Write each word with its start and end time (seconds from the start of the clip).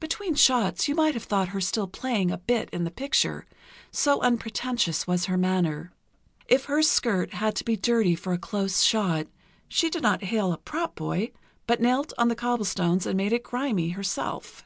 Between 0.00 0.34
shots 0.34 0.88
you 0.88 0.96
might 0.96 1.14
have 1.14 1.22
thought 1.22 1.50
her 1.50 1.60
still 1.60 1.86
playing 1.86 2.32
a 2.32 2.36
bit 2.38 2.68
in 2.70 2.82
the 2.82 2.90
picture, 2.90 3.46
so 3.92 4.20
unpretentious 4.20 5.06
was 5.06 5.26
her 5.26 5.38
manner. 5.38 5.92
If 6.48 6.64
her 6.64 6.82
skirt 6.82 7.34
had 7.34 7.54
to 7.54 7.64
be 7.64 7.76
dirty 7.76 8.16
for 8.16 8.32
a 8.32 8.36
close 8.36 8.82
shot, 8.82 9.28
she 9.68 9.88
did 9.88 10.02
not 10.02 10.24
hail 10.24 10.52
a 10.52 10.58
prop 10.58 10.96
boy, 10.96 11.30
but 11.68 11.80
knelt 11.80 12.12
on 12.18 12.26
the 12.26 12.34
cobblestones 12.34 13.06
and 13.06 13.16
made 13.16 13.32
it 13.32 13.44
grimy 13.44 13.90
herself.... 13.90 14.64